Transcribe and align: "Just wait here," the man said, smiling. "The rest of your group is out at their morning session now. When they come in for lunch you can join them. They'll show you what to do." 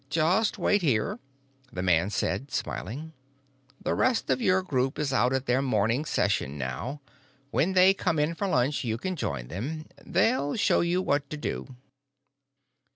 "Just 0.09 0.57
wait 0.57 0.81
here," 0.81 1.19
the 1.71 1.83
man 1.83 2.09
said, 2.09 2.49
smiling. 2.49 3.13
"The 3.79 3.93
rest 3.93 4.31
of 4.31 4.41
your 4.41 4.63
group 4.63 4.97
is 4.97 5.13
out 5.13 5.31
at 5.31 5.45
their 5.45 5.61
morning 5.61 6.05
session 6.05 6.57
now. 6.57 7.01
When 7.51 7.73
they 7.73 7.93
come 7.93 8.17
in 8.17 8.33
for 8.33 8.47
lunch 8.47 8.83
you 8.83 8.97
can 8.97 9.15
join 9.15 9.49
them. 9.49 9.85
They'll 10.03 10.55
show 10.55 10.81
you 10.81 11.03
what 11.03 11.29
to 11.29 11.37
do." 11.37 11.75